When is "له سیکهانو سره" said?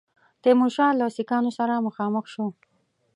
0.99-1.83